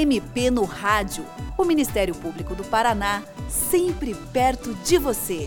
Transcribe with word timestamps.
MP 0.00 0.50
no 0.50 0.64
Rádio. 0.64 1.26
O 1.58 1.64
Ministério 1.64 2.14
Público 2.14 2.54
do 2.54 2.64
Paraná, 2.64 3.22
sempre 3.50 4.14
perto 4.32 4.74
de 4.76 4.96
você. 4.96 5.46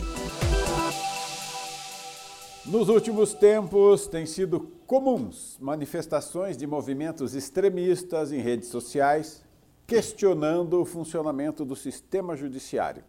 Nos 2.63 2.87
últimos 2.87 3.33
tempos, 3.33 4.05
têm 4.05 4.27
sido 4.27 4.59
comuns 4.85 5.57
manifestações 5.59 6.55
de 6.55 6.67
movimentos 6.67 7.33
extremistas 7.33 8.31
em 8.31 8.39
redes 8.39 8.69
sociais 8.69 9.43
questionando 9.87 10.79
o 10.79 10.85
funcionamento 10.85 11.65
do 11.65 11.75
sistema 11.75 12.35
judiciário. 12.35 13.03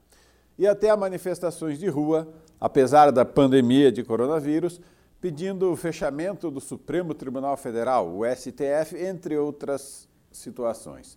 E 0.58 0.66
até 0.66 0.96
manifestações 0.96 1.78
de 1.78 1.88
rua, 1.88 2.26
apesar 2.58 3.10
da 3.10 3.24
pandemia 3.24 3.92
de 3.92 4.02
coronavírus, 4.02 4.80
pedindo 5.20 5.70
o 5.70 5.76
fechamento 5.76 6.50
do 6.50 6.60
Supremo 6.60 7.12
Tribunal 7.12 7.56
Federal, 7.56 8.08
o 8.16 8.24
STF, 8.24 8.96
entre 8.96 9.36
outras 9.36 10.08
situações. 10.36 11.16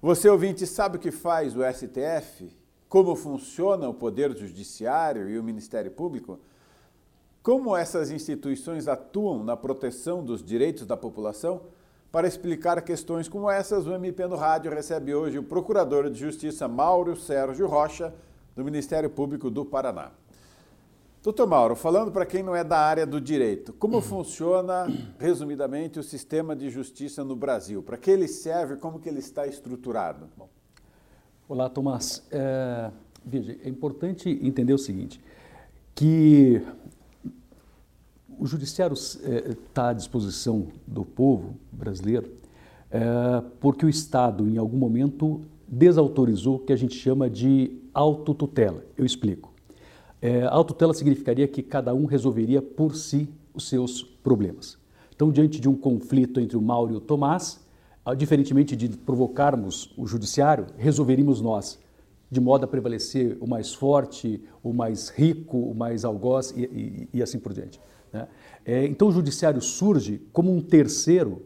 Você, 0.00 0.28
ouvinte, 0.28 0.66
sabe 0.66 0.96
o 0.96 1.00
que 1.00 1.10
faz 1.10 1.56
o 1.56 1.60
STF? 1.62 2.50
Como 2.88 3.16
funciona 3.16 3.88
o 3.88 3.94
Poder 3.94 4.36
Judiciário 4.36 5.28
e 5.28 5.38
o 5.38 5.42
Ministério 5.42 5.90
Público? 5.90 6.38
Como 7.42 7.76
essas 7.76 8.10
instituições 8.10 8.88
atuam 8.88 9.44
na 9.44 9.56
proteção 9.56 10.24
dos 10.24 10.42
direitos 10.42 10.86
da 10.86 10.96
população? 10.96 11.62
Para 12.10 12.26
explicar 12.26 12.80
questões 12.82 13.28
como 13.28 13.50
essas, 13.50 13.86
o 13.86 13.92
MP 13.92 14.26
no 14.26 14.36
Rádio 14.36 14.72
recebe 14.72 15.14
hoje 15.14 15.38
o 15.38 15.42
Procurador 15.42 16.08
de 16.08 16.18
Justiça 16.18 16.66
Mauro 16.66 17.16
Sérgio 17.16 17.66
Rocha, 17.66 18.14
do 18.54 18.64
Ministério 18.64 19.10
Público 19.10 19.50
do 19.50 19.64
Paraná. 19.64 20.10
Doutor 21.26 21.48
Mauro, 21.48 21.74
falando 21.74 22.12
para 22.12 22.24
quem 22.24 22.40
não 22.40 22.54
é 22.54 22.62
da 22.62 22.78
área 22.78 23.04
do 23.04 23.20
direito, 23.20 23.72
como 23.72 24.00
funciona, 24.00 24.86
resumidamente, 25.18 25.98
o 25.98 26.02
sistema 26.04 26.54
de 26.54 26.70
justiça 26.70 27.24
no 27.24 27.34
Brasil? 27.34 27.82
Para 27.82 27.96
que 27.96 28.12
ele 28.12 28.28
serve? 28.28 28.76
Como 28.76 29.00
que 29.00 29.08
ele 29.08 29.18
está 29.18 29.44
estruturado? 29.44 30.28
Bom. 30.36 30.48
Olá, 31.48 31.68
Tomás. 31.68 32.22
É, 32.30 32.92
veja, 33.24 33.58
é 33.64 33.68
importante 33.68 34.38
entender 34.40 34.72
o 34.72 34.78
seguinte, 34.78 35.20
que 35.96 36.62
o 38.38 38.46
judiciário 38.46 38.94
está 38.94 39.86
é, 39.86 39.90
à 39.90 39.92
disposição 39.92 40.68
do 40.86 41.04
povo 41.04 41.56
brasileiro 41.72 42.30
é, 42.88 43.42
porque 43.58 43.84
o 43.84 43.88
Estado, 43.88 44.48
em 44.48 44.58
algum 44.58 44.78
momento, 44.78 45.40
desautorizou 45.66 46.54
o 46.54 46.58
que 46.60 46.72
a 46.72 46.76
gente 46.76 46.94
chama 46.94 47.28
de 47.28 47.82
autotutela. 47.92 48.84
Eu 48.96 49.04
explico. 49.04 49.55
É, 50.20 50.42
a 50.42 50.50
autotutela 50.50 50.94
significaria 50.94 51.46
que 51.46 51.62
cada 51.62 51.94
um 51.94 52.06
resolveria 52.06 52.62
por 52.62 52.94
si 52.94 53.28
os 53.54 53.68
seus 53.68 54.02
problemas. 54.02 54.78
Então, 55.14 55.30
diante 55.30 55.60
de 55.60 55.68
um 55.68 55.74
conflito 55.74 56.40
entre 56.40 56.56
o 56.56 56.62
Mauro 56.62 56.92
e 56.92 56.96
o 56.96 57.00
Tomás, 57.00 57.64
ah, 58.04 58.14
diferentemente 58.14 58.76
de 58.76 58.88
provocarmos 58.88 59.92
o 59.96 60.06
judiciário, 60.06 60.66
resolveríamos 60.76 61.40
nós, 61.40 61.78
de 62.30 62.40
modo 62.40 62.64
a 62.64 62.68
prevalecer 62.68 63.36
o 63.40 63.46
mais 63.46 63.72
forte, 63.72 64.42
o 64.62 64.72
mais 64.72 65.08
rico, 65.08 65.56
o 65.56 65.74
mais 65.74 66.04
algoz 66.04 66.52
e, 66.56 66.62
e, 66.62 67.08
e 67.14 67.22
assim 67.22 67.38
por 67.38 67.52
diante. 67.52 67.80
Né? 68.12 68.28
É, 68.64 68.84
então, 68.86 69.08
o 69.08 69.12
judiciário 69.12 69.60
surge 69.60 70.20
como 70.32 70.54
um 70.54 70.60
terceiro 70.60 71.42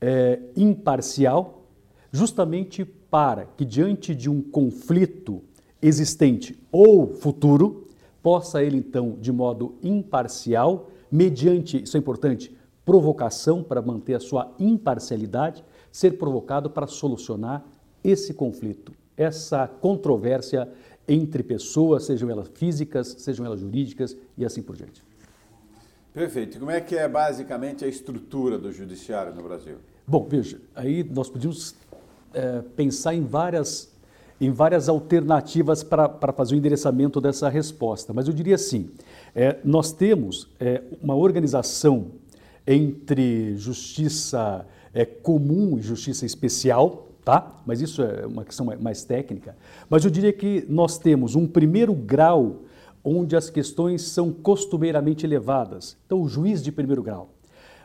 é, 0.00 0.40
imparcial, 0.56 1.64
justamente 2.12 2.84
para 2.84 3.46
que, 3.56 3.64
diante 3.64 4.14
de 4.14 4.30
um 4.30 4.40
conflito 4.40 5.42
existente 5.80 6.58
ou 6.70 7.08
futuro, 7.08 7.87
possa 8.28 8.62
ele 8.62 8.76
então, 8.76 9.16
de 9.18 9.32
modo 9.32 9.78
imparcial, 9.82 10.90
mediante, 11.10 11.82
isso 11.82 11.96
é 11.96 12.00
importante, 12.00 12.54
provocação 12.84 13.62
para 13.62 13.80
manter 13.80 14.16
a 14.16 14.20
sua 14.20 14.52
imparcialidade, 14.58 15.64
ser 15.90 16.18
provocado 16.18 16.68
para 16.68 16.86
solucionar 16.86 17.64
esse 18.04 18.34
conflito, 18.34 18.92
essa 19.16 19.66
controvérsia 19.66 20.68
entre 21.08 21.42
pessoas, 21.42 22.04
sejam 22.04 22.28
elas 22.28 22.48
físicas, 22.48 23.16
sejam 23.18 23.46
elas 23.46 23.60
jurídicas 23.60 24.14
e 24.36 24.44
assim 24.44 24.60
por 24.60 24.76
diante. 24.76 25.02
Perfeito. 26.12 26.58
Como 26.58 26.70
é 26.70 26.82
que 26.82 26.96
é 26.96 27.08
basicamente 27.08 27.82
a 27.82 27.88
estrutura 27.88 28.58
do 28.58 28.70
judiciário 28.70 29.34
no 29.34 29.42
Brasil? 29.42 29.76
Bom, 30.06 30.26
veja, 30.28 30.60
aí 30.74 31.02
nós 31.02 31.30
podíamos 31.30 31.74
é, 32.34 32.60
pensar 32.76 33.14
em 33.14 33.24
várias 33.24 33.90
em 34.40 34.50
várias 34.50 34.88
alternativas 34.88 35.82
para 35.82 36.32
fazer 36.32 36.54
o 36.54 36.58
endereçamento 36.58 37.20
dessa 37.20 37.48
resposta. 37.48 38.12
Mas 38.12 38.28
eu 38.28 38.34
diria 38.34 38.54
assim: 38.54 38.90
é, 39.34 39.56
nós 39.64 39.92
temos 39.92 40.48
é, 40.60 40.82
uma 41.02 41.14
organização 41.14 42.06
entre 42.66 43.56
justiça 43.56 44.66
é, 44.92 45.04
comum 45.04 45.78
e 45.78 45.82
justiça 45.82 46.26
especial, 46.26 47.08
tá? 47.24 47.60
Mas 47.66 47.80
isso 47.80 48.02
é 48.02 48.26
uma 48.26 48.44
questão 48.44 48.66
mais 48.80 49.04
técnica. 49.04 49.56
Mas 49.88 50.04
eu 50.04 50.10
diria 50.10 50.32
que 50.32 50.64
nós 50.68 50.98
temos 50.98 51.34
um 51.34 51.46
primeiro 51.46 51.94
grau 51.94 52.62
onde 53.02 53.36
as 53.36 53.48
questões 53.48 54.02
são 54.02 54.32
costumeiramente 54.32 55.24
elevadas. 55.24 55.96
Então, 56.06 56.20
o 56.20 56.28
juiz 56.28 56.62
de 56.62 56.70
primeiro 56.70 57.02
grau. 57.02 57.30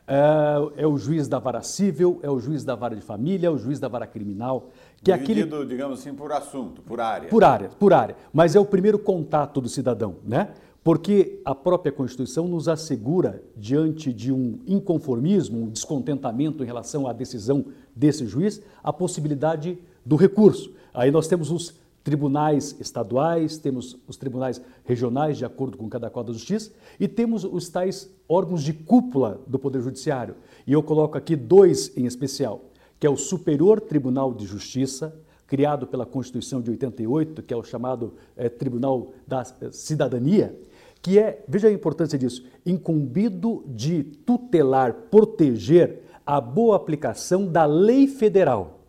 É, 0.05 0.83
é, 0.83 0.87
o 0.87 0.97
juiz 0.97 1.27
da 1.27 1.39
vara 1.39 1.61
civil, 1.61 2.19
é 2.21 2.29
o 2.29 2.39
juiz 2.39 2.63
da 2.65 2.75
vara 2.75 2.95
de 2.95 3.01
família, 3.01 3.47
é 3.47 3.49
o 3.49 3.57
juiz 3.57 3.79
da 3.79 3.87
vara 3.87 4.05
criminal. 4.05 4.69
Que 5.03 5.11
é 5.11 5.17
Dividido, 5.17 5.55
aquele... 5.55 5.69
digamos 5.69 5.99
assim, 5.99 6.13
por 6.13 6.31
assunto, 6.31 6.81
por 6.81 7.01
área. 7.01 7.27
Por 7.27 7.43
área, 7.43 7.69
por 7.77 7.93
área. 7.93 8.15
Mas 8.31 8.55
é 8.55 8.59
o 8.59 8.65
primeiro 8.65 8.97
contato 8.97 9.59
do 9.59 9.67
cidadão, 9.67 10.15
né? 10.23 10.53
Porque 10.83 11.41
a 11.45 11.53
própria 11.53 11.91
Constituição 11.91 12.47
nos 12.47 12.67
assegura, 12.67 13.41
diante 13.55 14.11
de 14.13 14.31
um 14.31 14.59
inconformismo, 14.67 15.61
um 15.61 15.69
descontentamento 15.69 16.63
em 16.63 16.65
relação 16.65 17.07
à 17.07 17.13
decisão 17.13 17.65
desse 17.95 18.25
juiz, 18.25 18.61
a 18.83 18.91
possibilidade 18.91 19.77
do 20.05 20.15
recurso. 20.15 20.71
Aí 20.93 21.09
nós 21.11 21.27
temos 21.27 21.51
os 21.51 21.73
tribunais 22.03 22.75
estaduais, 22.79 23.57
temos 23.57 23.97
os 24.07 24.17
tribunais 24.17 24.61
regionais, 24.83 25.37
de 25.37 25.45
acordo 25.45 25.77
com 25.77 25.87
cada 25.87 26.09
quadro 26.09 26.33
da 26.33 26.37
justiça, 26.37 26.71
e 26.99 27.07
temos 27.07 27.45
os 27.45 27.69
tais 27.69 28.09
órgãos 28.27 28.61
de 28.61 28.73
cúpula 28.73 29.39
do 29.47 29.57
Poder 29.57 29.81
Judiciário. 29.81 30.35
E 30.67 30.73
eu 30.73 30.83
coloco 30.83 31.17
aqui 31.17 31.35
dois 31.35 31.95
em 31.95 32.05
especial, 32.05 32.61
que 33.03 33.07
é 33.07 33.09
o 33.09 33.17
Superior 33.17 33.81
Tribunal 33.81 34.33
de 34.33 34.45
Justiça, 34.45 35.13
criado 35.45 35.85
pela 35.85 36.05
Constituição 36.05 36.61
de 36.61 36.71
88, 36.71 37.43
que 37.43 37.53
é 37.53 37.57
o 37.57 37.61
chamado 37.61 38.13
é, 38.37 38.47
Tribunal 38.47 39.11
da 39.27 39.43
Cidadania, 39.73 40.57
que 41.01 41.19
é, 41.19 41.43
veja 41.45 41.67
a 41.67 41.71
importância 41.73 42.17
disso, 42.17 42.45
incumbido 42.65 43.61
de 43.67 44.03
tutelar, 44.03 44.93
proteger 45.11 46.03
a 46.25 46.39
boa 46.39 46.77
aplicação 46.77 47.45
da 47.45 47.65
lei 47.65 48.07
federal, 48.07 48.79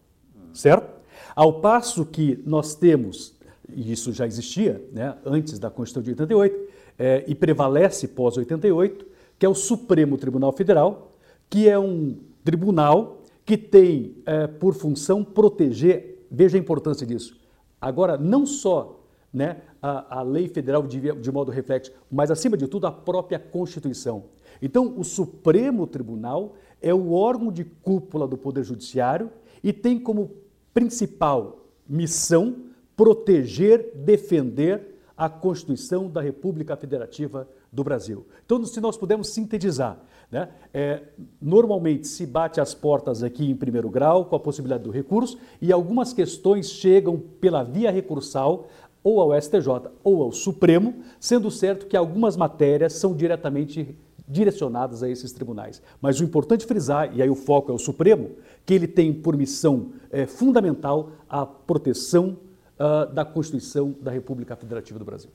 certo? 0.53 0.95
Ao 1.35 1.55
passo 1.55 2.07
que 2.07 2.41
nós 2.47 2.77
temos, 2.77 3.35
e 3.69 3.91
isso 3.91 4.13
já 4.13 4.29
existia 4.29 4.81
né, 4.93 5.17
antes 5.27 5.59
da 5.59 5.71
Constituição 5.71 6.05
de 6.05 6.11
88, 6.11 6.69
é, 7.01 7.25
e 7.27 7.35
prevalece 7.35 8.07
pós-88, 8.07 9.07
que 9.41 9.45
é 9.45 9.49
o 9.49 9.57
Supremo 9.57 10.17
Tribunal 10.17 10.53
Federal, 10.53 11.11
que 11.51 11.69
é 11.69 11.77
um 11.77 12.17
tribunal 12.45 13.24
que 13.45 13.57
tem 13.57 14.17
é, 14.25 14.47
por 14.47 14.75
função 14.75 15.23
proteger, 15.23 16.27
veja 16.31 16.57
a 16.57 16.61
importância 16.61 17.07
disso. 17.07 17.39
Agora, 17.81 18.17
não 18.17 18.47
só 18.47 19.05
né, 19.33 19.63
a, 19.83 20.21
a 20.21 20.23
lei 20.23 20.49
federal 20.49 20.87
de, 20.87 21.13
de 21.13 21.33
modo 21.33 21.51
reflexo, 21.51 21.93
mas 22.11 22.31
acima 22.31 22.57
de 22.57 22.69
tudo 22.69 22.87
a 22.87 22.93
própria 22.93 23.39
Constituição. 23.39 24.25
Então, 24.63 24.95
o 24.97 25.05
Supremo 25.05 25.87
Tribunal 25.87 26.55
é 26.81 26.95
o 26.95 27.13
órgão 27.13 27.51
de 27.51 27.65
cúpula 27.65 28.27
do 28.27 28.39
Poder 28.39 28.63
Judiciário 28.63 29.31
e 29.63 29.73
tem 29.73 29.99
como 29.99 30.31
principal 30.73 31.67
missão 31.89 32.57
proteger, 32.97 33.93
defender 33.97 34.95
a 35.17 35.29
Constituição 35.29 36.09
da 36.09 36.21
República 36.21 36.77
Federativa 36.77 37.49
do 37.73 37.83
Brasil. 37.83 38.27
Então, 38.45 38.65
se 38.65 38.81
nós 38.81 38.97
pudermos 38.97 39.29
sintetizar, 39.29 39.99
né, 40.35 40.49
é, 40.75 41.01
normalmente 41.41 42.09
se 42.09 42.27
bate 42.27 42.61
as 42.61 42.75
portas 42.75 43.23
aqui 43.23 43.49
em 43.49 43.55
primeiro 43.55 43.89
grau 43.89 44.25
com 44.25 44.35
a 44.35 44.41
possibilidade 44.41 44.83
do 44.83 44.91
recurso 44.91 45.39
e 45.63 45.73
algumas 45.73 46.13
questões 46.13 46.71
chegam 46.71 47.23
pela 47.41 47.63
via 47.63 47.89
recursal 47.89 48.67
ou 49.01 49.21
ao 49.21 49.41
STJ 49.41 49.93
ou 50.03 50.25
ao 50.25 50.33
Supremo, 50.33 50.97
sendo 51.21 51.53
certo 51.53 51.87
que 51.87 51.97
algumas 51.97 52.37
matérias 52.37 52.95
são 52.95 53.15
diretamente 53.15 53.97
direcionadas 54.27 55.05
a 55.05 55.09
esses 55.09 55.31
tribunais. 55.31 55.81
Mas 56.01 56.19
o 56.19 56.25
importante 56.25 56.67
frisar, 56.67 57.17
e 57.17 57.23
aí 57.23 57.31
o 57.31 57.37
foco 57.37 57.71
é 57.71 57.75
o 57.75 57.79
Supremo, 57.79 58.33
que 58.67 58.75
ele 58.75 58.89
tem 58.89 59.13
por 59.13 59.37
missão 59.37 59.93
é, 60.11 60.27
fundamental 60.27 61.11
a 61.29 61.47
proteção 61.47 62.37
uh, 62.77 63.13
da 63.13 63.25
Constituição 63.25 63.95
da 64.01 64.11
República 64.11 64.57
Federativa 64.57 64.99
do 64.99 65.05
Brasil. 65.05 65.31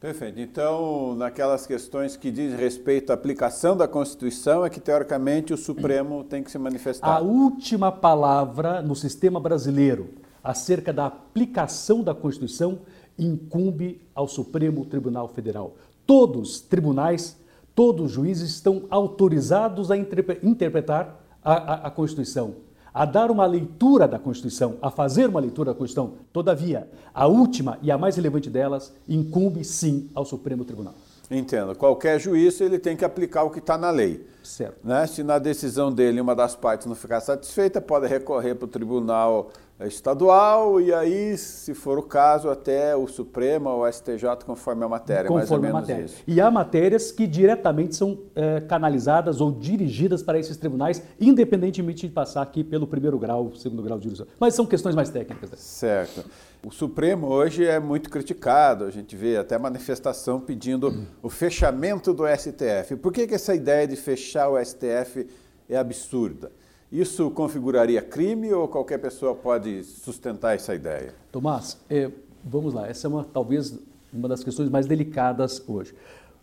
Perfeito. 0.00 0.40
Então, 0.40 1.14
naquelas 1.14 1.66
questões 1.66 2.16
que 2.16 2.30
diz 2.30 2.54
respeito 2.54 3.10
à 3.10 3.14
aplicação 3.14 3.76
da 3.76 3.86
Constituição, 3.86 4.64
é 4.64 4.70
que, 4.70 4.80
teoricamente, 4.80 5.52
o 5.52 5.58
Supremo 5.58 6.24
tem 6.24 6.42
que 6.42 6.50
se 6.50 6.58
manifestar. 6.58 7.16
A 7.16 7.20
última 7.20 7.92
palavra 7.92 8.80
no 8.80 8.96
sistema 8.96 9.38
brasileiro 9.38 10.08
acerca 10.42 10.90
da 10.90 11.06
aplicação 11.06 12.02
da 12.02 12.14
Constituição 12.14 12.78
incumbe 13.18 14.00
ao 14.14 14.26
Supremo 14.26 14.86
Tribunal 14.86 15.28
Federal. 15.28 15.76
Todos 16.06 16.52
os 16.52 16.60
tribunais 16.62 17.38
Todos 17.74 18.06
os 18.06 18.12
juízes 18.12 18.50
estão 18.50 18.84
autorizados 18.90 19.90
a 19.90 19.96
interpretar 19.96 21.18
a, 21.42 21.52
a, 21.52 21.74
a 21.86 21.90
Constituição. 21.90 22.56
A 22.92 23.04
dar 23.04 23.30
uma 23.30 23.46
leitura 23.46 24.06
da 24.06 24.18
Constituição, 24.18 24.76
a 24.82 24.90
fazer 24.90 25.28
uma 25.28 25.40
leitura 25.40 25.72
da 25.72 25.78
Constituição. 25.78 26.14
Todavia, 26.32 26.88
a 27.14 27.26
última 27.26 27.78
e 27.82 27.90
a 27.90 27.98
mais 27.98 28.16
relevante 28.16 28.50
delas 28.50 28.92
incumbe 29.08 29.64
sim 29.64 30.08
ao 30.14 30.24
Supremo 30.24 30.64
Tribunal. 30.64 30.94
Entendo. 31.30 31.76
Qualquer 31.76 32.18
juiz 32.18 32.60
ele 32.60 32.78
tem 32.78 32.96
que 32.96 33.04
aplicar 33.04 33.44
o 33.44 33.50
que 33.50 33.60
está 33.60 33.78
na 33.78 33.90
lei. 33.90 34.26
Certo. 34.42 34.78
Né? 34.82 35.06
Se 35.06 35.22
na 35.22 35.38
decisão 35.38 35.92
dele 35.92 36.20
uma 36.20 36.34
das 36.34 36.56
partes 36.56 36.88
não 36.88 36.96
ficar 36.96 37.20
satisfeita, 37.20 37.80
pode 37.80 38.08
recorrer 38.08 38.56
para 38.56 38.64
o 38.64 38.68
Tribunal 38.68 39.50
Estadual 39.86 40.80
e 40.80 40.92
aí, 40.92 41.36
se 41.38 41.72
for 41.74 41.98
o 41.98 42.02
caso, 42.02 42.50
até 42.50 42.94
o 42.94 43.06
Supremo 43.06 43.70
ou 43.70 43.82
o 43.82 43.90
STJ, 43.90 44.44
conforme 44.44 44.84
a 44.84 44.88
matéria. 44.88 45.28
Conforme 45.28 45.70
mais 45.70 45.74
ou 45.74 45.78
a 45.78 45.80
matéria. 45.80 46.04
Isso. 46.04 46.22
E 46.26 46.40
há 46.40 46.50
matérias 46.50 47.10
que 47.10 47.26
diretamente 47.26 47.96
são 47.96 48.18
é, 48.34 48.60
canalizadas 48.60 49.40
ou 49.40 49.50
dirigidas 49.50 50.22
para 50.22 50.38
esses 50.38 50.56
tribunais, 50.56 51.02
independentemente 51.18 52.06
de 52.06 52.12
passar 52.12 52.42
aqui 52.42 52.62
pelo 52.62 52.86
primeiro 52.86 53.18
grau, 53.18 53.54
segundo 53.54 53.82
grau 53.82 53.98
de 53.98 54.04
jurisdição. 54.04 54.32
Mas 54.38 54.54
são 54.54 54.66
questões 54.66 54.94
mais 54.94 55.08
técnicas. 55.08 55.50
Né? 55.50 55.56
Certo. 55.58 56.24
O 56.66 56.70
Supremo 56.70 57.28
hoje 57.28 57.64
é 57.64 57.80
muito 57.80 58.10
criticado, 58.10 58.84
a 58.84 58.90
gente 58.90 59.16
vê 59.16 59.38
até 59.38 59.58
manifestação 59.58 60.38
pedindo 60.38 61.06
o 61.22 61.30
fechamento 61.30 62.12
do 62.12 62.24
STF. 62.26 62.96
Por 62.96 63.12
que, 63.12 63.26
que 63.26 63.34
essa 63.34 63.54
ideia 63.54 63.88
de 63.88 63.96
fechar 63.96 64.50
o 64.50 64.62
STF 64.62 65.26
é 65.70 65.78
absurda? 65.78 66.52
Isso 66.90 67.30
configuraria 67.30 68.02
crime 68.02 68.52
ou 68.52 68.66
qualquer 68.66 68.98
pessoa 68.98 69.34
pode 69.34 69.84
sustentar 69.84 70.56
essa 70.56 70.74
ideia? 70.74 71.14
Tomás, 71.30 71.78
é, 71.88 72.10
vamos 72.44 72.74
lá, 72.74 72.88
essa 72.88 73.06
é 73.06 73.08
uma, 73.08 73.24
talvez 73.24 73.78
uma 74.12 74.28
das 74.28 74.42
questões 74.42 74.68
mais 74.68 74.86
delicadas 74.86 75.62
hoje. 75.68 75.94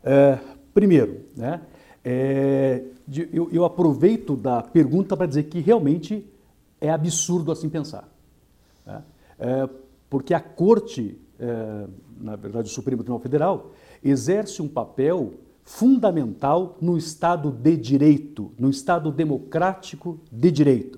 É, 0.02 0.40
primeiro, 0.74 1.26
né, 1.36 1.62
é, 2.04 2.82
eu, 3.34 3.50
eu 3.52 3.66
aproveito 3.66 4.38
da 4.38 4.62
pergunta 4.62 5.18
para 5.18 5.26
dizer 5.26 5.44
que 5.44 5.60
realmente 5.60 6.26
é 6.80 6.90
absurdo 6.90 7.52
assim 7.52 7.68
pensar. 7.68 8.08
Né? 8.86 9.04
É, 9.38 9.70
porque 10.10 10.34
a 10.34 10.40
Corte, 10.40 11.20
é, 11.38 11.88
na 12.22 12.38
verdade 12.38 12.70
o 12.70 12.72
Supremo 12.72 13.04
Tribunal 13.04 13.20
Federal, 13.22 13.72
exerce 14.02 14.62
um 14.62 14.68
papel 14.70 15.34
fundamental 15.68 16.78
no 16.80 16.98
Estado 16.98 17.52
de 17.52 17.76
Direito, 17.76 18.54
no 18.58 18.70
Estado 18.70 19.12
democrático 19.12 20.18
de 20.32 20.50
direito. 20.50 20.98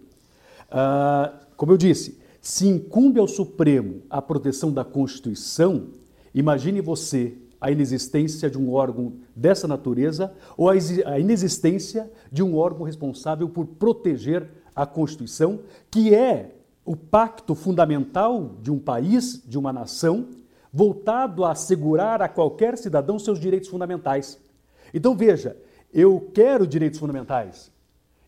Ah, 0.70 1.34
como 1.58 1.72
eu 1.72 1.78
disse, 1.78 2.20
se 2.40 2.68
incumbe 2.68 3.20
ao 3.20 3.28
Supremo 3.28 4.04
a 4.08 4.22
proteção 4.22 4.72
da 4.72 4.86
Constituição, 4.86 5.88
imagine 6.36 6.82
você 6.82 7.34
a 7.60 7.72
inexistência 7.72 8.48
de 8.48 8.60
um 8.60 8.72
órgão 8.72 9.14
dessa 9.36 9.68
natureza 9.68 10.32
ou 10.56 10.70
a 10.70 11.20
inexistência 11.20 12.10
de 12.32 12.44
um 12.44 12.56
órgão 12.56 12.86
responsável 12.86 13.50
por 13.50 13.66
proteger 13.66 14.48
a 14.76 14.86
Constituição, 14.86 15.62
que 15.90 16.14
é 16.14 16.56
o 16.86 16.96
pacto 16.96 17.56
fundamental 17.56 18.52
de 18.62 18.72
um 18.72 18.78
país, 18.78 19.42
de 19.48 19.58
uma 19.58 19.74
nação, 19.74 20.28
voltado 20.72 21.44
a 21.44 21.54
assegurar 21.54 22.22
a 22.22 22.30
qualquer 22.30 22.78
cidadão 22.78 23.18
seus 23.18 23.40
direitos 23.40 23.68
fundamentais. 23.68 24.40
Então 24.94 25.16
veja, 25.16 25.58
eu 25.94 26.30
quero 26.34 26.68
direitos 26.68 27.00
fundamentais, 27.00 27.72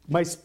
mas 0.08 0.42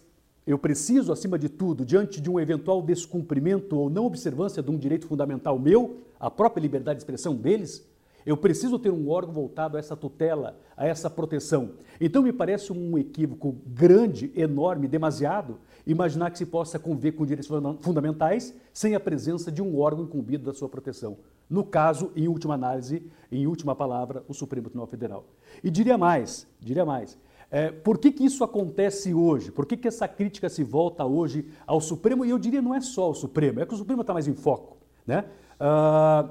eu 0.46 0.58
preciso, 0.58 1.12
acima 1.12 1.38
de 1.38 1.48
tudo, 1.48 1.84
diante 1.84 2.20
de 2.20 2.30
um 2.30 2.38
eventual 2.38 2.80
descumprimento 2.80 3.76
ou 3.76 3.90
não 3.90 4.06
observância 4.06 4.62
de 4.62 4.70
um 4.70 4.78
direito 4.78 5.06
fundamental 5.06 5.58
meu, 5.58 6.02
a 6.20 6.30
própria 6.30 6.62
liberdade 6.62 6.98
de 6.98 7.02
expressão 7.02 7.34
deles, 7.34 7.84
eu 8.24 8.36
preciso 8.36 8.78
ter 8.78 8.90
um 8.90 9.08
órgão 9.08 9.32
voltado 9.32 9.76
a 9.76 9.80
essa 9.80 9.96
tutela, 9.96 10.58
a 10.76 10.86
essa 10.86 11.08
proteção. 11.08 11.70
Então 12.00 12.22
me 12.22 12.32
parece 12.32 12.72
um 12.72 12.98
equívoco 12.98 13.56
grande, 13.66 14.32
enorme, 14.34 14.88
demasiado, 14.88 15.58
imaginar 15.86 16.32
que 16.32 16.38
se 16.38 16.46
possa 16.46 16.78
conviver 16.78 17.12
com 17.12 17.24
direitos 17.24 17.48
fundamentais 17.80 18.52
sem 18.72 18.96
a 18.96 19.00
presença 19.00 19.52
de 19.52 19.62
um 19.62 19.78
órgão 19.78 20.04
incumbido 20.04 20.44
da 20.44 20.52
sua 20.52 20.68
proteção. 20.68 21.16
No 21.48 21.64
caso, 21.64 22.10
em 22.16 22.28
última 22.28 22.54
análise, 22.54 23.02
em 23.30 23.46
última 23.46 23.74
palavra, 23.74 24.24
o 24.28 24.34
Supremo 24.34 24.68
Tribunal 24.68 24.86
Federal. 24.86 25.24
E 25.62 25.70
diria 25.70 25.96
mais, 25.96 26.46
diria 26.60 26.84
mais, 26.84 27.18
é, 27.50 27.70
por 27.70 27.98
que, 27.98 28.10
que 28.10 28.24
isso 28.24 28.42
acontece 28.42 29.14
hoje? 29.14 29.52
Por 29.52 29.66
que, 29.66 29.76
que 29.76 29.86
essa 29.86 30.08
crítica 30.08 30.48
se 30.48 30.64
volta 30.64 31.04
hoje 31.04 31.48
ao 31.66 31.80
Supremo? 31.80 32.24
E 32.24 32.30
eu 32.30 32.38
diria 32.38 32.60
não 32.60 32.74
é 32.74 32.80
só 32.80 33.04
ao 33.04 33.14
Supremo, 33.14 33.60
é 33.60 33.66
que 33.66 33.74
o 33.74 33.76
Supremo 33.76 34.00
está 34.00 34.12
mais 34.12 34.26
em 34.26 34.34
foco. 34.34 34.76
Né? 35.06 35.24
Ah, 35.60 36.28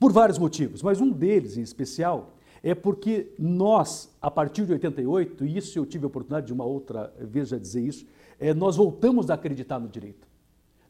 por 0.00 0.10
vários 0.10 0.38
motivos, 0.38 0.82
mas 0.82 1.00
um 1.00 1.10
deles 1.10 1.56
em 1.56 1.62
especial 1.62 2.34
é 2.62 2.74
porque 2.74 3.32
nós, 3.38 4.16
a 4.20 4.30
partir 4.30 4.64
de 4.64 4.72
88, 4.72 5.44
e 5.44 5.56
isso 5.58 5.78
eu 5.78 5.84
tive 5.84 6.04
a 6.04 6.06
oportunidade 6.06 6.46
de 6.46 6.52
uma 6.52 6.64
outra 6.64 7.12
vez 7.20 7.48
já 7.48 7.58
dizer 7.58 7.82
isso, 7.82 8.06
é, 8.38 8.54
nós 8.54 8.76
voltamos 8.76 9.30
a 9.30 9.34
acreditar 9.34 9.78
no 9.78 9.88
direito. 9.88 10.26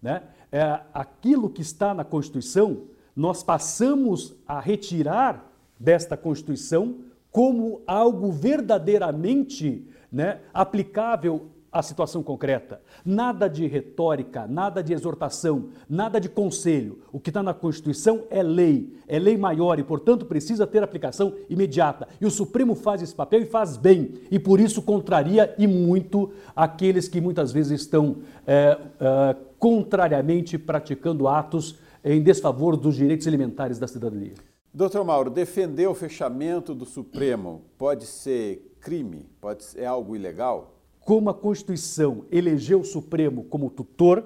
Né? 0.02 0.22
É, 0.50 0.80
aquilo 0.92 1.48
que 1.48 1.62
está 1.62 1.94
na 1.94 2.04
Constituição, 2.04 2.82
nós 3.14 3.42
passamos 3.42 4.34
a 4.46 4.58
retirar 4.58 5.50
desta 5.78 6.16
Constituição 6.16 6.96
como 7.30 7.80
algo 7.86 8.30
verdadeiramente 8.30 9.88
né, 10.10 10.40
aplicável 10.52 11.52
a 11.72 11.80
situação 11.80 12.22
concreta. 12.22 12.82
Nada 13.02 13.48
de 13.48 13.66
retórica, 13.66 14.46
nada 14.46 14.82
de 14.82 14.92
exortação, 14.92 15.70
nada 15.88 16.20
de 16.20 16.28
conselho. 16.28 16.98
O 17.10 17.18
que 17.18 17.30
está 17.30 17.42
na 17.42 17.54
Constituição 17.54 18.24
é 18.28 18.42
lei, 18.42 18.94
é 19.08 19.18
lei 19.18 19.38
maior 19.38 19.78
e, 19.78 19.82
portanto, 19.82 20.26
precisa 20.26 20.66
ter 20.66 20.82
aplicação 20.82 21.34
imediata. 21.48 22.06
E 22.20 22.26
o 22.26 22.30
Supremo 22.30 22.74
faz 22.74 23.00
esse 23.00 23.14
papel 23.14 23.40
e 23.40 23.46
faz 23.46 23.78
bem. 23.78 24.12
E 24.30 24.38
por 24.38 24.60
isso 24.60 24.82
contraria 24.82 25.54
e 25.56 25.66
muito 25.66 26.30
aqueles 26.54 27.08
que 27.08 27.22
muitas 27.22 27.50
vezes 27.50 27.80
estão 27.80 28.18
é, 28.46 28.78
é, 29.00 29.36
contrariamente 29.62 30.58
praticando 30.58 31.28
atos 31.28 31.78
em 32.02 32.20
desfavor 32.20 32.76
dos 32.76 32.96
direitos 32.96 33.28
elementares 33.28 33.78
da 33.78 33.86
cidadania. 33.86 34.34
Doutor 34.74 35.04
Mauro, 35.04 35.30
defender 35.30 35.86
o 35.86 35.94
fechamento 35.94 36.74
do 36.74 36.84
Supremo 36.84 37.62
pode 37.78 38.06
ser 38.06 38.74
crime? 38.80 39.24
Pode 39.40 39.62
ser, 39.62 39.82
é 39.82 39.86
algo 39.86 40.16
ilegal? 40.16 40.72
como 41.04 41.30
a 41.30 41.34
Constituição 41.34 42.24
elegeu 42.30 42.80
o 42.80 42.84
Supremo 42.84 43.44
como 43.44 43.70
tutor, 43.70 44.24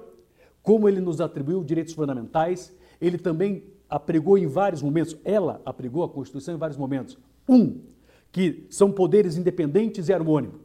como 0.61 0.87
ele 0.87 1.01
nos 1.01 1.19
atribuiu 1.19 1.63
direitos 1.63 1.93
fundamentais, 1.93 2.73
ele 3.01 3.17
também 3.17 3.63
apregou 3.89 4.37
em 4.37 4.47
vários 4.47 4.81
momentos, 4.81 5.17
ela 5.23 5.61
apregou 5.65 6.03
a 6.03 6.09
Constituição 6.09 6.55
em 6.55 6.57
vários 6.57 6.77
momentos. 6.77 7.17
Um, 7.47 7.81
que 8.31 8.67
são 8.69 8.91
poderes 8.91 9.37
independentes 9.37 10.09
e 10.09 10.13
harmônicos. 10.13 10.59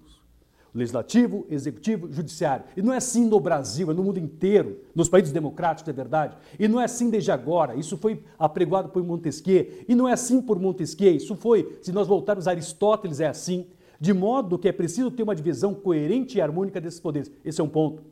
Legislativo, 0.75 1.47
executivo, 1.51 2.11
judiciário. 2.11 2.65
E 2.77 2.81
não 2.81 2.93
é 2.93 2.97
assim 2.97 3.27
no 3.27 3.39
Brasil, 3.39 3.91
é 3.91 3.95
no 3.95 4.03
mundo 4.03 4.19
inteiro, 4.19 4.81
nos 4.95 5.09
países 5.09 5.31
democráticos, 5.31 5.89
é 5.89 5.93
verdade. 5.93 6.37
E 6.59 6.67
não 6.67 6.81
é 6.81 6.85
assim 6.85 7.11
desde 7.11 7.31
agora. 7.31 7.75
Isso 7.75 7.97
foi 7.99 8.23
apregoado 8.39 8.89
por 8.89 9.03
Montesquieu. 9.05 9.71
E 9.87 9.95
não 9.95 10.09
é 10.09 10.13
assim 10.13 10.41
por 10.41 10.59
Montesquieu. 10.59 11.15
Isso 11.15 11.37
foi, 11.37 11.79
se 11.83 11.93
nós 11.93 12.09
voltarmos 12.09 12.49
a 12.49 12.53
Aristóteles, 12.53 13.21
é 13.21 13.29
assim 13.29 13.67
de 14.03 14.13
modo 14.13 14.59
que 14.59 14.67
é 14.67 14.73
preciso 14.73 15.13
ter 15.13 15.23
uma 15.23 15.35
divisão 15.35 15.73
coerente 15.73 16.37
e 16.37 16.41
harmônica 16.41 16.81
desses 16.81 16.99
poderes. 16.99 17.31
Esse 17.45 17.61
é 17.61 17.65
um 17.65 17.69
ponto. 17.69 18.03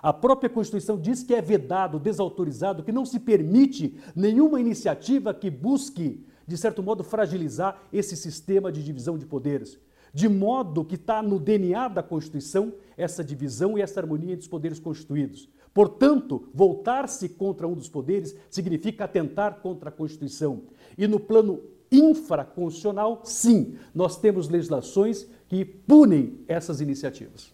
A 0.00 0.12
própria 0.12 0.48
Constituição 0.48 0.96
diz 0.96 1.24
que 1.24 1.34
é 1.34 1.42
vedado, 1.42 1.98
desautorizado, 1.98 2.84
que 2.84 2.92
não 2.92 3.04
se 3.04 3.18
permite 3.18 3.96
nenhuma 4.14 4.60
iniciativa 4.60 5.34
que 5.34 5.50
busque, 5.50 6.24
de 6.46 6.56
certo 6.56 6.84
modo, 6.84 7.02
fragilizar 7.02 7.82
esse 7.92 8.16
sistema 8.16 8.70
de 8.70 8.80
divisão 8.80 9.18
de 9.18 9.26
poderes. 9.26 9.76
De 10.12 10.28
modo 10.28 10.84
que 10.84 10.96
está 10.96 11.22
no 11.22 11.38
DNA 11.38 11.88
da 11.88 12.02
Constituição 12.02 12.72
essa 12.96 13.24
divisão 13.24 13.78
e 13.78 13.82
essa 13.82 14.00
harmonia 14.00 14.32
entre 14.32 14.42
os 14.42 14.48
poderes 14.48 14.78
constituídos. 14.78 15.48
Portanto, 15.72 16.48
voltar-se 16.52 17.28
contra 17.28 17.66
um 17.66 17.74
dos 17.74 17.88
poderes 17.88 18.36
significa 18.50 19.04
atentar 19.04 19.60
contra 19.60 19.88
a 19.88 19.92
Constituição. 19.92 20.62
E 20.98 21.06
no 21.06 21.20
plano 21.20 21.60
infraconstitucional, 21.90 23.20
sim, 23.24 23.76
nós 23.94 24.16
temos 24.16 24.48
legislações 24.48 25.26
que 25.48 25.64
punem 25.64 26.40
essas 26.46 26.80
iniciativas. 26.80 27.52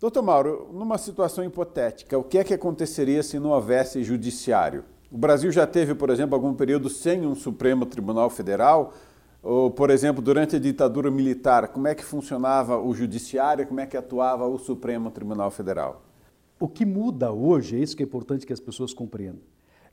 Doutor 0.00 0.22
Mauro, 0.22 0.70
numa 0.72 0.98
situação 0.98 1.44
hipotética, 1.44 2.18
o 2.18 2.24
que 2.24 2.38
é 2.38 2.44
que 2.44 2.54
aconteceria 2.54 3.22
se 3.22 3.38
não 3.38 3.50
houvesse 3.50 4.02
judiciário? 4.04 4.84
O 5.10 5.16
Brasil 5.16 5.50
já 5.50 5.66
teve, 5.66 5.94
por 5.94 6.10
exemplo, 6.10 6.34
algum 6.34 6.54
período 6.54 6.88
sem 6.88 7.26
um 7.26 7.34
Supremo 7.34 7.86
Tribunal 7.86 8.28
Federal? 8.28 8.92
Ou, 9.44 9.70
por 9.70 9.90
exemplo, 9.90 10.22
durante 10.22 10.56
a 10.56 10.58
ditadura 10.58 11.10
militar, 11.10 11.68
como 11.68 11.86
é 11.86 11.94
que 11.94 12.02
funcionava 12.02 12.78
o 12.80 12.94
judiciário, 12.94 13.66
como 13.66 13.78
é 13.78 13.86
que 13.86 13.94
atuava 13.94 14.46
o 14.46 14.58
Supremo 14.58 15.10
Tribunal 15.10 15.50
Federal? 15.50 16.02
O 16.58 16.66
que 16.66 16.86
muda 16.86 17.30
hoje, 17.30 17.76
é 17.76 17.78
isso 17.80 17.94
que 17.94 18.02
é 18.02 18.06
importante 18.06 18.46
que 18.46 18.54
as 18.54 18.60
pessoas 18.60 18.94
compreendam, 18.94 19.42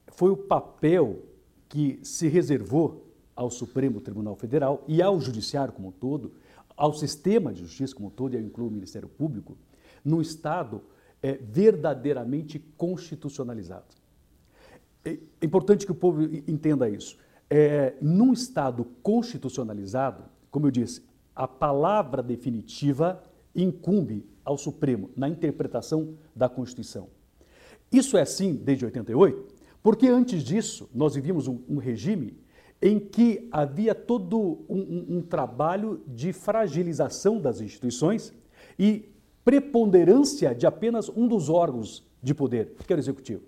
foi 0.08 0.31
o 0.31 0.38
papel 0.38 1.24
que 1.67 2.00
se 2.01 2.29
reservou 2.29 3.12
ao 3.36 3.51
Supremo 3.51 4.00
Tribunal 4.00 4.38
Federal 4.38 4.86
e 4.88 5.01
ao 5.01 5.20
Judiciário 5.20 5.74
como 5.74 5.89
um 5.89 5.91
todo, 5.91 6.31
ao 6.77 6.93
sistema 6.93 7.51
de 7.51 7.60
justiça 7.60 7.93
como 7.93 8.08
um 8.08 8.12
todo, 8.12 8.34
e 8.34 8.38
eu 8.38 8.41
incluo 8.41 8.70
o 8.70 8.72
Ministério 8.72 9.10
Público, 9.10 9.58
num 10.03 10.22
Estado 10.22 10.81
é, 11.22 11.34
verdadeiramente 11.34 12.58
constitucionalizado. 12.77 13.96
É 15.03 15.17
importante 15.41 15.86
que 15.86 15.91
o 15.91 15.96
povo 15.96 16.24
entenda 16.48 16.89
isso. 16.89 17.17
É, 17.53 17.96
num 18.00 18.31
Estado 18.31 18.86
constitucionalizado, 19.03 20.24
como 20.50 20.67
eu 20.67 20.72
disse, 20.72 21.03
a 21.36 21.46
palavra 21.46 22.24
definitiva 22.24 23.22
incumbe 23.53 24.25
ao 24.46 24.58
Supremo 24.58 25.10
na 25.17 25.27
interpretação 25.27 26.15
da 26.34 26.48
Constituição. 26.48 27.10
Isso 27.91 28.17
é 28.17 28.22
assim 28.22 28.53
desde 28.53 28.86
88, 28.86 29.53
porque 29.84 30.08
antes 30.08 30.43
disso 30.43 30.89
nós 30.96 31.15
vivíamos 31.15 31.50
um, 31.50 31.60
um 31.67 31.77
regime 31.77 32.39
em 32.81 32.98
que 32.98 33.50
havia 33.51 33.93
todo 33.93 34.63
um, 34.70 34.79
um, 34.79 35.05
um 35.17 35.22
trabalho 35.22 36.01
de 36.08 36.31
fragilização 36.31 37.38
das 37.38 37.60
instituições 37.60 38.34
e 38.79 39.12
preponderância 39.43 40.55
de 40.55 40.65
apenas 40.65 41.10
um 41.10 41.27
dos 41.27 41.50
órgãos 41.50 42.10
de 42.24 42.34
poder, 42.34 42.75
que 42.88 42.93
era 42.93 43.00
o 43.00 43.03
executivo. 43.03 43.43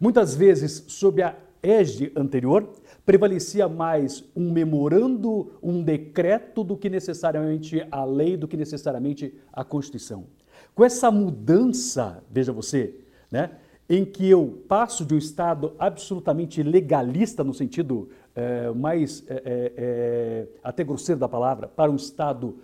Muitas 0.00 0.34
vezes, 0.34 0.84
sob 0.88 1.22
a 1.22 1.36
égide 1.62 2.12
anterior, 2.16 2.72
prevalecia 3.08 3.66
mais 3.70 4.22
um 4.36 4.52
memorando, 4.52 5.52
um 5.62 5.82
decreto, 5.82 6.62
do 6.62 6.76
que 6.76 6.90
necessariamente 6.90 7.82
a 7.90 8.04
lei, 8.04 8.36
do 8.36 8.46
que 8.46 8.54
necessariamente 8.54 9.32
a 9.50 9.64
Constituição. 9.64 10.26
Com 10.74 10.84
essa 10.84 11.10
mudança, 11.10 12.22
veja 12.30 12.52
você, 12.52 12.94
né, 13.30 13.52
em 13.88 14.04
que 14.04 14.28
eu 14.28 14.62
passo 14.68 15.06
de 15.06 15.14
um 15.14 15.16
Estado 15.16 15.72
absolutamente 15.78 16.62
legalista, 16.62 17.42
no 17.42 17.54
sentido 17.54 18.10
é, 18.36 18.70
mais 18.72 19.24
é, 19.26 19.72
é, 19.74 20.48
até 20.62 20.84
grosseiro 20.84 21.18
da 21.18 21.26
palavra, 21.30 21.66
para 21.66 21.90
um 21.90 21.96
Estado 21.96 22.56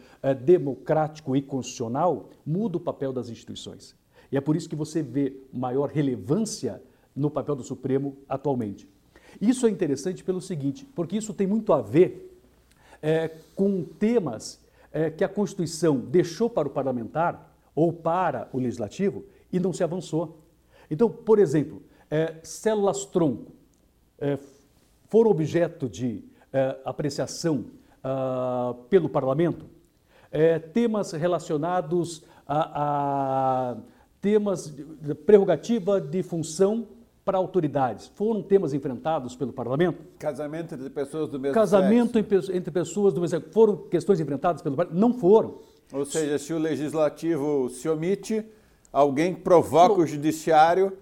democrático 0.45 1.35
e 1.35 1.41
constitucional, 1.41 2.29
muda 2.45 2.77
o 2.77 2.81
papel 2.81 3.15
das 3.15 3.31
instituições. 3.31 3.97
E 4.31 4.37
é 4.37 4.43
por 4.43 4.57
isso 4.57 4.69
que 4.69 4.77
você 4.77 5.03
vê 5.03 5.39
maior 5.51 5.89
relevância 5.89 6.83
no 7.17 7.31
papel 7.31 7.57
do 7.57 7.63
Supremo 7.63 8.19
atualmente. 8.29 8.93
Isso 9.41 9.67
é 9.67 9.71
interessante 9.71 10.23
pelo 10.23 10.41
seguinte, 10.41 10.85
porque 10.95 11.17
isso 11.17 11.35
tem 11.35 11.47
muito 11.47 11.73
a 11.73 11.81
ver 11.81 12.41
é, 13.03 13.29
com 13.55 13.85
temas 13.85 14.61
é, 14.93 15.11
que 15.11 15.25
a 15.25 15.29
Constituição 15.29 15.99
deixou 15.99 16.49
para 16.49 16.69
o 16.69 16.71
parlamentar 16.71 17.55
ou 17.75 17.93
para 17.93 18.49
o 18.53 18.59
legislativo 18.59 19.25
e 19.53 19.59
não 19.59 19.73
se 19.73 19.83
avançou. 19.83 20.41
Então, 20.91 21.11
por 21.11 21.39
exemplo, 21.39 21.83
é, 22.11 22.37
células-tronco 22.43 23.53
é, 24.19 24.39
foram 25.09 25.31
objeto 25.31 25.89
de 25.89 26.25
é, 26.53 26.77
apreciação 26.85 27.67
ah, 28.07 28.75
pelo 28.91 29.09
parlamento, 29.09 29.65
é, 30.31 30.59
temas 30.59 31.13
relacionados 31.13 32.23
a, 32.47 33.71
a 33.73 33.77
temas 34.21 34.67
de 34.67 35.15
prerrogativa 35.15 35.99
de 36.01 36.23
função 36.23 36.87
para 37.25 37.39
autoridades. 37.39 38.11
Foram 38.15 38.43
temas 38.43 38.75
enfrentados 38.75 39.35
pelo 39.35 39.53
parlamento? 39.53 40.03
Casamento 40.19 40.75
entre 40.75 40.91
pessoas 40.91 41.29
do 41.29 41.41
mesmo 41.41 41.55
Casamento 41.55 42.19
sexo. 42.19 42.53
entre 42.53 42.71
pessoas 42.71 43.15
do 43.15 43.21
mesmo 43.21 43.39
sexo. 43.39 43.53
Foram 43.53 43.77
questões 43.77 44.21
enfrentadas 44.21 44.61
pelo 44.61 44.77
parlamento? 44.77 45.01
Não 45.01 45.15
foram. 45.15 45.59
Ou 45.93 46.05
seja, 46.05 46.39
se 46.39 46.53
o 46.53 46.59
legislativo 46.59 47.71
se 47.71 47.89
omite, 47.89 48.45
alguém 48.93 49.35
provoca 49.35 50.01
o 50.01 50.07
judiciário 50.07 50.93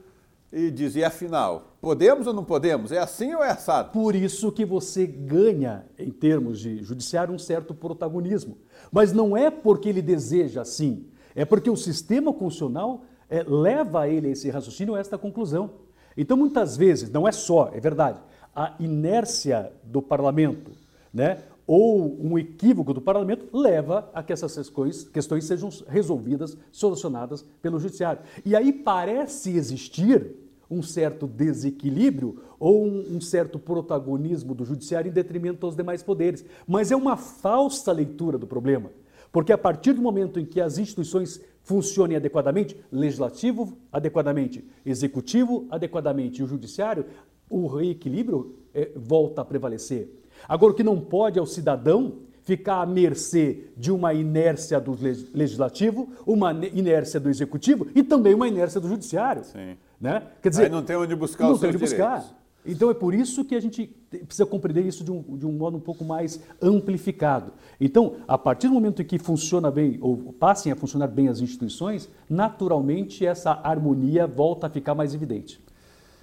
e 0.53 0.71
diz, 0.71 0.95
e 0.97 1.03
afinal, 1.03 1.77
podemos 1.81 2.27
ou 2.27 2.35
não 2.35 2.45
podemos? 2.45 2.93
É 2.93 2.99
assim 2.99 3.35
ou 3.35 3.43
é 3.43 3.51
assado? 3.51 3.91
Por 3.91 4.15
isso 4.15 4.53
que 4.53 4.65
você 4.65 5.07
ganha, 5.07 5.87
em 5.99 6.11
termos 6.11 6.61
de 6.61 6.83
judiciário, 6.83 7.35
um 7.35 7.39
certo 7.39 7.75
protagonismo. 7.75 8.59
Mas 8.93 9.13
não 9.13 9.37
é 9.37 9.51
porque 9.51 9.89
ele 9.89 10.03
deseja 10.03 10.61
assim, 10.61 11.07
é 11.35 11.45
porque 11.45 11.71
o 11.71 11.77
sistema 11.77 12.33
constitucional 12.33 13.05
é, 13.31 13.43
leva 13.43 14.07
ele 14.07 14.29
a 14.29 14.31
esse 14.31 14.51
raciocínio, 14.51 14.95
a 14.95 15.01
esta 15.01 15.17
conclusão. 15.17 15.71
Então, 16.17 16.37
muitas 16.37 16.77
vezes, 16.77 17.11
não 17.11 17.27
é 17.27 17.33
só, 17.33 17.71
é 17.75 17.81
verdade, 17.81 18.21
a 18.55 18.75
inércia 18.79 19.73
do 19.85 20.03
parlamento, 20.03 20.73
né, 21.13 21.39
ou 21.67 22.19
um 22.21 22.39
equívoco 22.39 22.93
do 22.93 23.01
parlamento 23.01 23.47
leva 23.57 24.11
a 24.13 24.23
que 24.23 24.33
essas 24.33 24.55
questões, 24.55 25.05
questões 25.05 25.45
sejam 25.45 25.71
resolvidas, 25.89 26.57
solucionadas 26.71 27.45
pelo 27.63 27.79
judiciário. 27.79 28.23
E 28.45 28.57
aí 28.57 28.73
parece 28.73 29.57
existir 29.57 30.35
um 30.69 30.83
certo 30.83 31.27
desequilíbrio 31.27 32.43
ou 32.59 32.85
um, 32.85 33.17
um, 33.17 33.21
certo 33.21 33.59
protagonismo 33.59 34.55
do 34.55 34.65
judiciário 34.65 35.09
em 35.09 35.13
detrimento 35.13 35.67
aos 35.67 35.77
demais 35.77 36.03
poderes. 36.03 36.45
Mas 36.67 36.91
é 36.91 36.97
uma 36.97 37.17
falsa 37.17 37.93
leitura 37.93 38.39
do 38.39 38.47
problema. 38.47 38.91
Porque 39.31 39.53
a 39.53 39.59
partir 39.59 39.93
do 39.93 40.03
momento 40.03 40.39
em 40.39 40.45
que 40.45 40.61
as 40.61 40.79
instituições 40.79 41.41
funcionem 41.63 42.17
adequadamente, 42.17 42.77
legislativo 42.91 43.79
adequadamente, 43.93 44.65
executivo 44.85 45.67
adequadamente 45.71 46.41
e 46.41 46.45
o 46.45 46.47
judiciário, 46.47 47.07
o 47.49 47.67
reequilíbrio 47.67 48.57
é, 48.75 48.91
volta 48.97 49.43
a 49.43 49.45
prevalecer. 49.45 50.09
Agora, 50.49 50.73
o 50.73 50.75
que 50.75 50.83
não 50.83 51.01
pode 51.01 51.39
é 51.39 51.43
o 51.43 51.47
cidadão 51.47 52.19
ficar 52.43 52.83
à 52.83 52.87
mercê 52.87 53.65
de 53.77 53.93
uma 53.93 54.13
inércia 54.13 54.81
do 54.81 54.99
legislativo, 55.33 56.11
uma 56.27 56.53
inércia 56.53 57.21
do 57.21 57.29
executivo 57.29 57.87
e 57.95 58.03
também 58.03 58.35
uma 58.35 58.49
inércia 58.49 58.81
do 58.81 58.89
judiciário. 58.89 59.45
Sim. 59.45 59.77
Né? 60.01 60.23
Quer 60.43 60.49
dizer, 60.49 60.65
Aí 60.65 60.69
não 60.69 60.83
tem 60.83 60.97
onde 60.97 61.15
buscar 61.15 61.45
não 61.45 61.53
os 61.53 61.61
tem 61.61 61.69
onde 61.69 61.79
buscar. 61.79 62.25
Então 62.65 62.91
é 62.91 62.95
por 62.95 63.13
isso 63.13 63.45
que 63.45 63.57
a 63.57 63.61
gente 63.61 63.87
precisa 64.09 64.47
compreender 64.47 64.87
isso 64.87 65.03
de 65.03 65.11
um, 65.11 65.37
de 65.37 65.47
um 65.47 65.53
modo 65.53 65.77
um 65.77 65.81
pouco 65.81 66.05
mais 66.05 66.41
amplificado. 66.61 67.53
Então, 67.81 68.17
a 68.29 68.39
partir 68.39 68.69
do 68.69 68.75
momento 68.75 69.03
em 69.03 69.05
que 69.05 69.19
funciona 69.19 69.71
bem, 69.71 69.99
ou 70.01 70.33
passem 70.33 70.71
a 70.71 70.77
funcionar 70.77 71.09
bem 71.09 71.29
as 71.29 71.41
instituições, 71.41 72.09
naturalmente 72.29 73.27
essa 73.27 73.51
harmonia 73.51 74.27
volta 74.27 74.69
a 74.69 74.71
ficar 74.71 74.95
mais 74.95 75.13
evidente. 75.15 75.61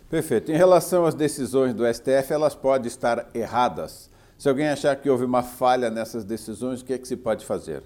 Perfeito. 0.09 0.51
Em 0.51 0.55
relação 0.55 1.05
às 1.05 1.13
decisões 1.13 1.73
do 1.73 1.85
STF, 1.85 2.31
elas 2.31 2.55
podem 2.55 2.87
estar 2.87 3.29
erradas. 3.33 4.09
Se 4.37 4.47
alguém 4.47 4.69
achar 4.69 4.95
que 4.95 5.09
houve 5.09 5.25
uma 5.25 5.43
falha 5.43 5.89
nessas 5.89 6.23
decisões, 6.23 6.81
o 6.81 6.85
que 6.85 6.93
é 6.93 6.97
que 6.97 7.07
se 7.07 7.17
pode 7.17 7.45
fazer? 7.45 7.83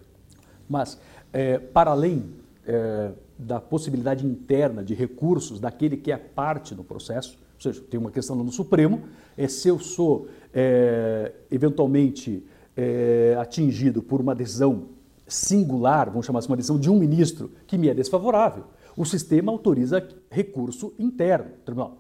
Mas, 0.70 1.00
é, 1.34 1.58
para 1.58 1.92
além 1.92 2.32
é, 2.66 3.12
da 3.38 3.60
possibilidade 3.60 4.26
interna 4.26 4.84
de 4.84 4.94
recursos 4.94 5.60
daquele 5.60 5.98
que 5.98 6.12
é 6.12 6.18
parte 6.18 6.74
do 6.76 6.84
processo, 6.84 7.38
seja, 7.64 7.82
tem 7.82 8.00
uma 8.00 8.12
questão 8.12 8.36
no 8.36 8.52
Supremo, 8.52 9.04
é 9.38 9.48
se 9.48 9.68
eu 9.68 9.80
sou 9.80 10.28
é, 10.54 11.32
eventualmente 11.50 12.44
é, 12.76 13.36
atingido 13.40 14.02
por 14.02 14.22
uma 14.22 14.36
decisão 14.36 14.90
singular, 15.28 16.10
vamos 16.10 16.26
chamar 16.26 16.40
assim, 16.40 16.50
uma 16.50 16.58
decisão 16.58 16.80
de 16.80 16.90
um 16.90 17.00
ministro 17.00 17.52
que 17.66 17.78
me 17.78 17.90
é 17.90 17.94
desfavorável, 17.94 18.66
o 18.96 19.06
sistema 19.06 19.52
autoriza 19.52 20.08
recurso 20.30 20.94
interno, 21.00 21.52
tribunal. 21.66 21.98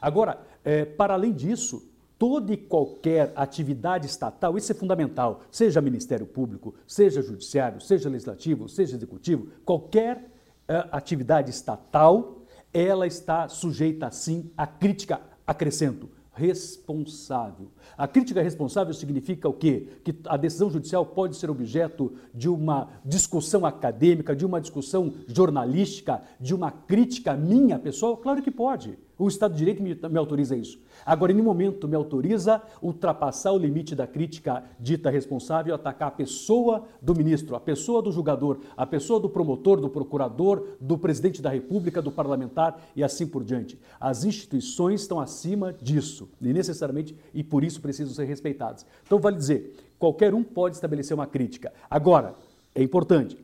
Agora, 0.00 0.38
é, 0.64 0.84
para 0.84 1.14
além 1.14 1.32
disso, 1.32 1.82
toda 2.18 2.52
e 2.52 2.56
qualquer 2.56 3.32
atividade 3.34 4.06
estatal, 4.06 4.56
isso 4.56 4.70
é 4.70 4.74
fundamental, 4.74 5.40
seja 5.50 5.80
Ministério 5.80 6.26
Público, 6.26 6.74
seja 6.86 7.20
Judiciário, 7.20 7.80
seja 7.80 8.08
Legislativo, 8.08 8.68
seja 8.68 8.96
Executivo, 8.96 9.48
qualquer 9.64 10.30
é, 10.66 10.88
atividade 10.92 11.50
estatal 11.50 12.43
ela 12.74 13.06
está 13.06 13.48
sujeita, 13.48 14.10
sim, 14.10 14.50
à 14.56 14.66
crítica, 14.66 15.20
acrescento, 15.46 16.10
responsável. 16.34 17.70
A 17.96 18.08
crítica 18.08 18.42
responsável 18.42 18.92
significa 18.92 19.48
o 19.48 19.52
quê? 19.52 20.00
Que 20.02 20.14
a 20.26 20.36
decisão 20.36 20.68
judicial 20.68 21.06
pode 21.06 21.36
ser 21.36 21.48
objeto 21.48 22.12
de 22.34 22.48
uma 22.48 22.88
discussão 23.04 23.64
acadêmica, 23.64 24.34
de 24.34 24.44
uma 24.44 24.60
discussão 24.60 25.14
jornalística, 25.28 26.20
de 26.40 26.52
uma 26.52 26.72
crítica 26.72 27.34
minha 27.34 27.78
pessoal? 27.78 28.16
Claro 28.16 28.42
que 28.42 28.50
pode. 28.50 28.98
O 29.18 29.28
Estado 29.28 29.52
de 29.52 29.58
Direito 29.58 29.82
me, 29.82 29.94
me 29.94 30.18
autoriza 30.18 30.56
isso. 30.56 30.78
Agora, 31.06 31.30
em 31.30 31.36
nenhum 31.36 31.46
momento 31.46 31.86
me 31.86 31.94
autoriza 31.94 32.60
ultrapassar 32.82 33.52
o 33.52 33.58
limite 33.58 33.94
da 33.94 34.06
crítica 34.06 34.64
dita 34.78 35.10
responsável, 35.10 35.74
atacar 35.74 36.08
a 36.08 36.10
pessoa 36.10 36.84
do 37.00 37.14
ministro, 37.14 37.54
a 37.54 37.60
pessoa 37.60 38.02
do 38.02 38.10
julgador, 38.10 38.58
a 38.76 38.84
pessoa 38.84 39.20
do 39.20 39.28
promotor, 39.28 39.80
do 39.80 39.88
procurador, 39.88 40.66
do 40.80 40.98
presidente 40.98 41.40
da 41.40 41.50
República, 41.50 42.02
do 42.02 42.10
parlamentar 42.10 42.82
e 42.96 43.04
assim 43.04 43.26
por 43.26 43.44
diante. 43.44 43.78
As 44.00 44.24
instituições 44.24 45.02
estão 45.02 45.20
acima 45.20 45.72
disso, 45.72 46.28
e 46.40 46.52
necessariamente, 46.52 47.16
e 47.32 47.44
por 47.44 47.62
isso 47.62 47.80
precisam 47.80 48.14
ser 48.14 48.24
respeitadas. 48.24 48.84
Então, 49.06 49.18
vale 49.18 49.36
dizer, 49.36 49.74
qualquer 49.98 50.34
um 50.34 50.42
pode 50.42 50.74
estabelecer 50.74 51.14
uma 51.14 51.26
crítica. 51.26 51.72
Agora, 51.88 52.34
é 52.74 52.82
importante, 52.82 53.38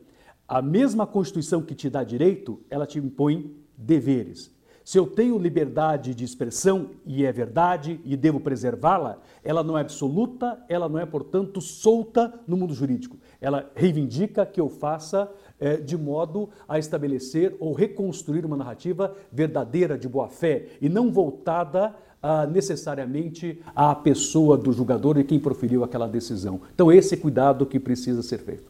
a 0.47 0.61
mesma 0.61 1.07
Constituição 1.07 1.61
que 1.61 1.73
te 1.73 1.89
dá 1.89 2.03
direito, 2.03 2.59
ela 2.69 2.85
te 2.85 2.99
impõe 2.99 3.55
deveres. 3.77 4.51
Se 4.91 4.97
eu 4.97 5.07
tenho 5.07 5.37
liberdade 5.37 6.13
de 6.13 6.25
expressão 6.25 6.89
e 7.05 7.25
é 7.25 7.31
verdade 7.31 8.01
e 8.03 8.17
devo 8.17 8.41
preservá-la, 8.41 9.19
ela 9.41 9.63
não 9.63 9.77
é 9.77 9.81
absoluta, 9.81 10.61
ela 10.67 10.89
não 10.89 10.99
é, 10.99 11.05
portanto, 11.05 11.61
solta 11.61 12.33
no 12.45 12.57
mundo 12.57 12.73
jurídico. 12.73 13.15
Ela 13.39 13.71
reivindica 13.73 14.45
que 14.45 14.59
eu 14.59 14.67
faça 14.67 15.31
é, 15.57 15.77
de 15.77 15.97
modo 15.97 16.49
a 16.67 16.77
estabelecer 16.77 17.55
ou 17.57 17.71
reconstruir 17.71 18.45
uma 18.45 18.57
narrativa 18.57 19.15
verdadeira, 19.31 19.97
de 19.97 20.09
boa 20.09 20.27
fé, 20.27 20.67
e 20.81 20.89
não 20.89 21.09
voltada 21.09 21.95
a, 22.21 22.45
necessariamente 22.45 23.61
à 23.73 23.95
pessoa 23.95 24.57
do 24.57 24.73
julgador 24.73 25.17
e 25.17 25.23
quem 25.23 25.39
proferiu 25.39 25.85
aquela 25.85 26.05
decisão. 26.05 26.59
Então, 26.75 26.91
esse 26.91 27.13
é 27.13 27.17
cuidado 27.17 27.65
que 27.65 27.79
precisa 27.79 28.21
ser 28.21 28.39
feito. 28.39 28.69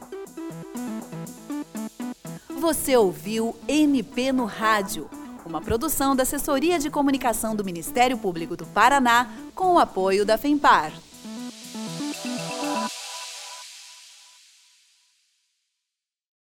Você 2.60 2.96
ouviu 2.96 3.54
MP 3.68 4.32
no 4.32 4.46
Rádio, 4.46 5.10
uma 5.46 5.60
produção 5.60 6.16
da 6.16 6.24
Assessoria 6.24 6.80
de 6.80 6.90
Comunicação 6.90 7.54
do 7.56 7.66
Ministério 7.66 8.18
Público 8.18 8.56
do 8.56 8.66
Paraná 8.68 9.30
com 9.54 9.76
o 9.76 9.80
apoio 9.80 10.26
da 10.26 10.38
FEMPAR. 10.38 11.11